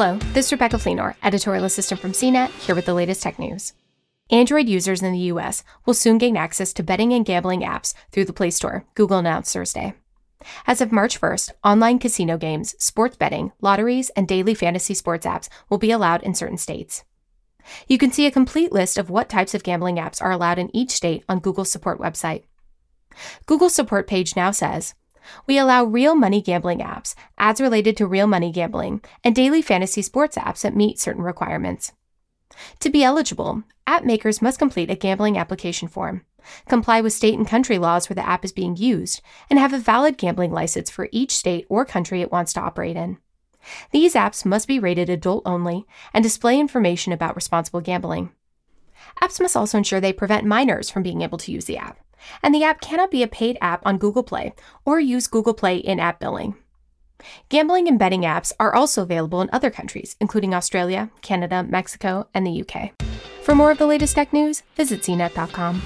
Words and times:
Hello, 0.00 0.16
this 0.32 0.46
is 0.46 0.52
Rebecca 0.52 0.76
Fleenor, 0.76 1.16
editorial 1.24 1.64
assistant 1.64 2.00
from 2.00 2.12
CNET, 2.12 2.50
here 2.64 2.76
with 2.76 2.86
the 2.86 2.94
latest 2.94 3.20
tech 3.20 3.36
news. 3.36 3.72
Android 4.30 4.68
users 4.68 5.02
in 5.02 5.12
the 5.12 5.32
US 5.32 5.64
will 5.84 5.92
soon 5.92 6.18
gain 6.18 6.36
access 6.36 6.72
to 6.74 6.84
betting 6.84 7.12
and 7.12 7.26
gambling 7.26 7.62
apps 7.62 7.94
through 8.12 8.26
the 8.26 8.32
Play 8.32 8.50
Store, 8.50 8.84
Google 8.94 9.18
announced 9.18 9.52
Thursday. 9.52 9.94
As 10.68 10.80
of 10.80 10.92
March 10.92 11.20
1st, 11.20 11.50
online 11.64 11.98
casino 11.98 12.38
games, 12.38 12.76
sports 12.78 13.16
betting, 13.16 13.50
lotteries, 13.60 14.10
and 14.10 14.28
daily 14.28 14.54
fantasy 14.54 14.94
sports 14.94 15.26
apps 15.26 15.48
will 15.68 15.78
be 15.78 15.90
allowed 15.90 16.22
in 16.22 16.32
certain 16.32 16.58
states. 16.58 17.02
You 17.88 17.98
can 17.98 18.12
see 18.12 18.26
a 18.26 18.30
complete 18.30 18.70
list 18.70 18.98
of 18.98 19.10
what 19.10 19.28
types 19.28 19.52
of 19.52 19.64
gambling 19.64 19.96
apps 19.96 20.22
are 20.22 20.30
allowed 20.30 20.60
in 20.60 20.70
each 20.76 20.92
state 20.92 21.24
on 21.28 21.40
Google's 21.40 21.72
support 21.72 21.98
website. 21.98 22.44
Google's 23.46 23.74
support 23.74 24.06
page 24.06 24.36
now 24.36 24.52
says 24.52 24.94
we 25.46 25.58
allow 25.58 25.84
real 25.84 26.14
money 26.14 26.40
gambling 26.40 26.78
apps, 26.78 27.14
ads 27.36 27.60
related 27.60 27.96
to 27.96 28.06
real 28.06 28.26
money 28.26 28.50
gambling, 28.52 29.02
and 29.24 29.34
daily 29.34 29.62
fantasy 29.62 30.02
sports 30.02 30.36
apps 30.36 30.62
that 30.62 30.76
meet 30.76 30.98
certain 30.98 31.22
requirements. 31.22 31.92
To 32.80 32.90
be 32.90 33.04
eligible, 33.04 33.62
app 33.86 34.04
makers 34.04 34.42
must 34.42 34.58
complete 34.58 34.90
a 34.90 34.96
gambling 34.96 35.38
application 35.38 35.88
form, 35.88 36.24
comply 36.68 37.00
with 37.00 37.12
state 37.12 37.38
and 37.38 37.46
country 37.46 37.78
laws 37.78 38.08
where 38.08 38.14
the 38.14 38.26
app 38.26 38.44
is 38.44 38.52
being 38.52 38.76
used, 38.76 39.20
and 39.50 39.58
have 39.58 39.72
a 39.72 39.78
valid 39.78 40.18
gambling 40.18 40.52
license 40.52 40.90
for 40.90 41.08
each 41.12 41.36
state 41.36 41.66
or 41.68 41.84
country 41.84 42.20
it 42.20 42.32
wants 42.32 42.52
to 42.54 42.60
operate 42.60 42.96
in. 42.96 43.18
These 43.90 44.14
apps 44.14 44.44
must 44.44 44.68
be 44.68 44.78
rated 44.78 45.10
adult 45.10 45.42
only 45.44 45.86
and 46.14 46.22
display 46.22 46.58
information 46.58 47.12
about 47.12 47.36
responsible 47.36 47.80
gambling. 47.80 48.30
Apps 49.22 49.40
must 49.40 49.56
also 49.56 49.78
ensure 49.78 50.00
they 50.00 50.12
prevent 50.12 50.46
minors 50.46 50.90
from 50.90 51.02
being 51.02 51.22
able 51.22 51.38
to 51.38 51.52
use 51.52 51.66
the 51.66 51.76
app 51.76 51.98
and 52.42 52.54
the 52.54 52.64
app 52.64 52.80
cannot 52.80 53.10
be 53.10 53.22
a 53.22 53.28
paid 53.28 53.58
app 53.60 53.82
on 53.84 53.98
Google 53.98 54.22
Play 54.22 54.54
or 54.84 55.00
use 55.00 55.26
Google 55.26 55.54
Play 55.54 55.76
in 55.76 56.00
app 56.00 56.20
billing. 56.20 56.56
Gambling 57.48 57.88
and 57.88 57.98
betting 57.98 58.22
apps 58.22 58.52
are 58.60 58.74
also 58.74 59.02
available 59.02 59.40
in 59.40 59.50
other 59.52 59.70
countries, 59.70 60.16
including 60.20 60.54
Australia, 60.54 61.10
Canada, 61.20 61.62
Mexico, 61.62 62.28
and 62.32 62.46
the 62.46 62.62
UK. 62.62 62.92
For 63.42 63.54
more 63.54 63.70
of 63.70 63.78
the 63.78 63.86
latest 63.86 64.14
tech 64.14 64.32
news, 64.32 64.62
visit 64.76 65.02
cnet.com. 65.02 65.82